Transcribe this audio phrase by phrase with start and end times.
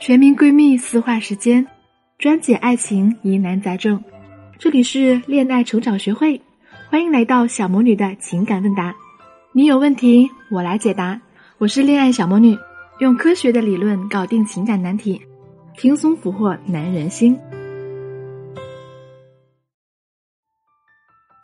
[0.00, 1.66] 全民闺蜜私话时间，
[2.16, 4.02] 专解爱情疑难杂症。
[4.58, 6.40] 这里是恋爱成长学会，
[6.88, 8.96] 欢迎来到小魔女的情感问答。
[9.52, 11.20] 你有问题，我来解答。
[11.58, 12.56] 我是恋爱小魔女，
[13.00, 15.20] 用科学的理论搞定情感难题，
[15.76, 17.38] 轻松俘获男人心。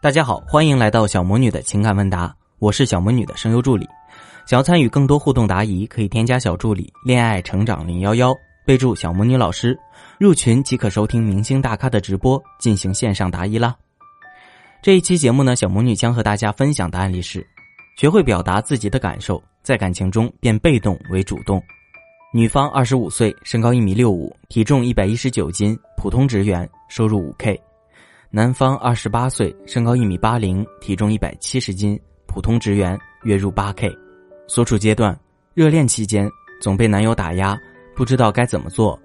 [0.00, 3.86] 大家好，欢迎来到小魔女的情感问答，我是小魔女的声优助理。
[4.46, 8.34] 想要参与更多互动答疑，可以添加小助理“恋爱成长零幺幺”。
[8.66, 9.79] 备注小魔女老师，
[10.19, 13.77] 入群即可收听明星大咖的直播，进行线上答疑啦。
[14.83, 17.47] 这一期节目呢，小魔女将和大家分享的案例是：
[17.97, 21.62] 学会表达自己的感受，在感情中变被动为主动。
[22.34, 27.56] 女方二十五岁，身高一米六五，体重一百一十九斤，普通职员，收入五 K。
[28.30, 33.97] 男方二十八岁，身高一米八零，体重一百七十斤，普通职员，月入八 K。
[34.48, 35.17] 所处阶段，
[35.55, 36.28] 热恋期间，
[36.61, 37.56] 总被男友打压。
[37.96, 38.98] 不知道该怎么做。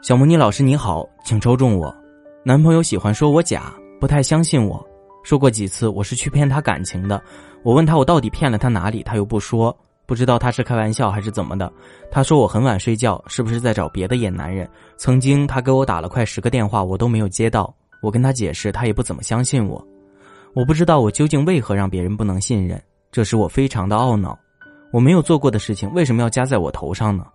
[0.00, 1.92] 小魔女老师你好，请抽中我。
[2.44, 4.82] 男朋友喜欢说我假，不太相信我。
[5.24, 7.20] 说过几次我是去骗他感情的。
[7.64, 9.76] 我问他我到底骗了他哪里，他又不说。
[10.06, 11.72] 不知道他是开玩笑还是怎么的。
[12.12, 14.68] 他说我很晚睡觉，是不是在找别的野男人？
[14.96, 17.74] 曾经他给我打了快十个电话，我都没有接到。
[18.02, 19.84] 我跟他解释，他也不怎么相信我。
[20.54, 24.38] 我不知道我究竟为何让别人不能信任，这使我非常的懊恼。
[24.92, 27.26] 我没有做过的事情，为什么要加在我头上呢？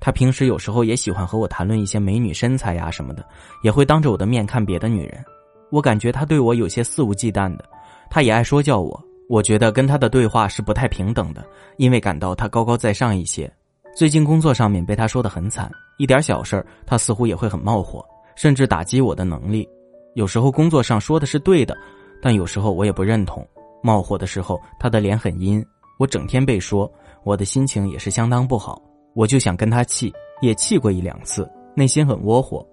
[0.00, 3.22] 他平时有时候也喜欢和我谈论一些美女身材呀什么的，
[3.62, 5.22] 也会当着我的面看别的女人。
[5.70, 7.64] 我感觉他对我有些肆无忌惮的，
[8.10, 8.98] 他也爱说教我。
[9.28, 11.44] 我觉得跟他的对话是不太平等的，
[11.76, 13.48] 因为感到他高高在上一些。
[13.94, 19.68] 最近工作上面被他说的很惨，一点小事他似乎也会很冒火，甚至打击我的能力。
[20.14, 21.76] 有时候工作上说的是对的，
[22.20, 23.46] 但有时候我也不认同。
[23.82, 25.64] 冒火的时候，他的脸很阴，
[25.98, 26.90] 我整天被说，
[27.22, 28.82] 我的心情也是相当不好。
[29.14, 32.66] 我就想跟他气，也气过一两次，内心很窝火。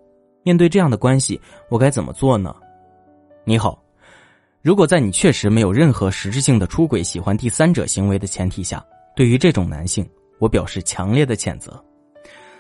[0.44, 2.56] 面对这样的关系，我该怎么做呢？
[3.44, 3.82] 你好，
[4.61, 8.84] 如果在你确实没有任何实质性的出轨、喜欢第三者行为的前提下，
[9.16, 10.08] 对于这种男性，
[10.39, 11.84] 我表示强烈的谴责。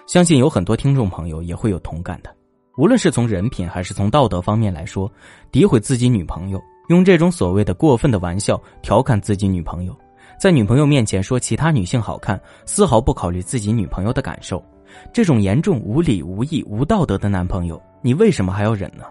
[0.05, 2.33] 相信有很多听众朋友也会有同感的。
[2.77, 5.11] 无论是从人品还是从道德方面来说，
[5.51, 9.97] 诋毁自己女朋友，用这种所谓的过分的玩笑调侃自己女朋友。
[10.39, 14.63] 在女朋友面前说其他女性好看，丝毫不考虑自己女朋友的感受，
[15.11, 19.05] 这种严重无理、无义、无道德的男朋友，你为什么还要忍呢？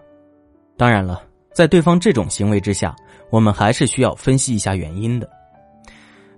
[0.76, 1.22] 当然了，
[1.52, 2.94] 在对方这种行为之下，
[3.30, 5.28] 我们还是需要分析一下原因的。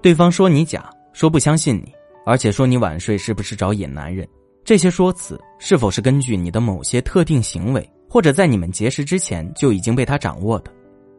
[0.00, 1.92] 对方说你假，说不相信你，
[2.24, 4.26] 而且说你晚睡是不是找野男人，
[4.64, 10.72] 这些说辞是否是根据你的某些特定行为，或者在你们结识之前就已经被他掌握的？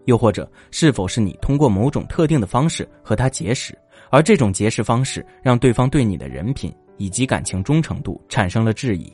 [0.09, 3.77] 又或者，是否是你通过某种特定的方式和他结识，
[4.09, 9.13] 而这种结识方式让对方对你的人品以及感情忠诚度产生了质疑？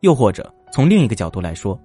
[0.00, 1.80] 又或者，从另一个角度来说，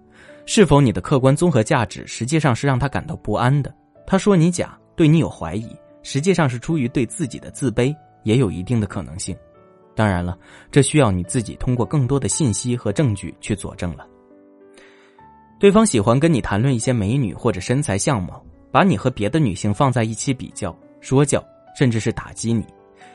[0.48, 3.72] 是否你的客观综合价值实际上是让他感到不安的？
[4.08, 5.70] 他说你假，对你有怀疑，
[6.02, 9.38] 实际上是出于对自己的自卑，也有一定的可能性。
[9.96, 10.36] 当然了，
[10.72, 14.08] 这需要你自己通过更多的信息和证据去佐证了。
[15.60, 21.44] 对方喜欢跟你谈论一些美女或者身材相貌，把你和别的女性放在一起比较、说教，
[21.76, 22.64] 甚至是打击你。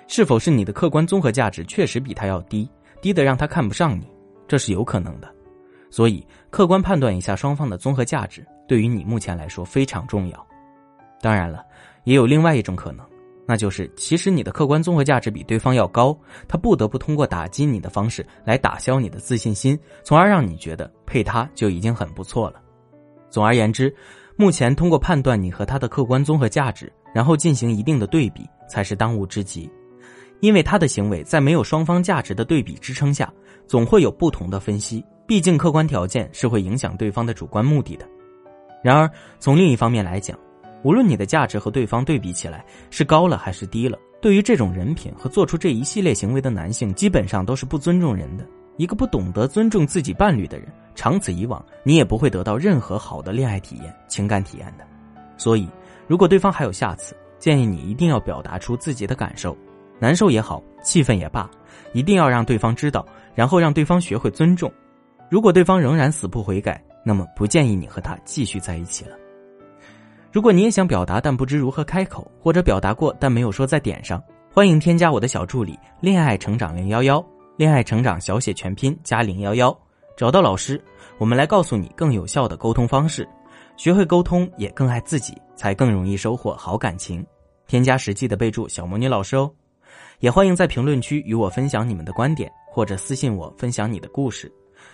[0.08, 2.68] 是否是你的客观综合价值确实比他要低，
[3.00, 4.06] 低的让他看不上你？
[4.48, 5.32] 这是有可能的。
[5.88, 10.46] 所以，客观判断一下双方的综合价值，对于你目前来说非常重要。
[11.20, 11.64] 当然了，
[12.02, 13.06] 也有另外一种可能。
[13.46, 16.16] 那就是，其实你的客观综合价值比对方要高，
[16.46, 22.60] 他不得不通过打击你的方式来打消你的自信心，从而让你觉得配他就已经很不错了。
[23.28, 23.94] 总而言之，
[24.36, 29.70] 目前通过判断你和他的客观综合价值，然后进行一定的对比，才是当务之急。
[30.40, 33.32] 因为他的行为在没有双方价值的对比支撑下，
[33.66, 35.04] 总会有不同的分析。
[35.26, 38.06] 毕竟客观条件是会影响对方的主观目的的。
[38.82, 40.38] 然而，从另一方面来讲，
[40.82, 48.46] 无论你的价值和对方对比起来是高了还是低了，对于这种人品和做出这一系列行为的男性，基本上都是不尊重人的。
[48.78, 54.84] 一个不懂得尊重自己伴侣的人，长此以往，你也不会得到任何好的恋爱体验、情感体验的。
[55.36, 55.68] 所以，
[56.06, 59.56] 如果对方还有下次，建议你一定要表达出自己的感受，
[59.98, 61.48] 难受也好，气愤也罢，
[61.92, 64.72] 一定要让对方知道，然后让对方学会尊重。
[65.28, 69.16] 如果对方仍然死不悔改，那么不建议你和他继续在一起了。
[70.32, 74.20] 如果你也想表达，但不知如何开口，或者表达过但没有说在点上，
[74.50, 77.22] 欢迎添加我的小助理“恋爱成长零幺幺”，
[77.58, 79.78] 恋爱成长小写全拼加零幺幺，
[80.16, 80.82] 找到老师，
[81.18, 83.28] 我们来告诉你更有效的沟通方式，
[83.76, 87.22] 学会沟通也更爱自己，才更容易收获好感情。
[87.66, 89.52] 添加实际的备注“小魔女老师”哦，
[90.20, 94.50] 也欢迎在评论区与我分享你们的观点，或者私信我分享你的故事。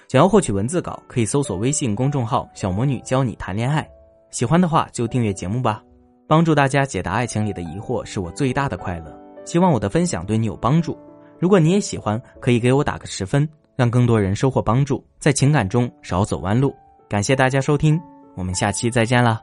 [0.09, 3.89] 想要获取文字稿，可以搜索微信公众号“小魔女教你谈恋爱”。
[4.31, 5.83] 喜欢的话就订阅节目吧。
[6.27, 9.19] 帮助大家解答爱情里的疑惑是我最大的快乐。
[9.45, 10.99] 希望我的分享对你有帮助。
[11.39, 16.75] 如果你也喜欢，可以给我打个十分，让更多人收获帮助，在情感中少走弯路。
[17.09, 17.99] 感谢大家收听，
[18.35, 19.41] 我们下期再见了。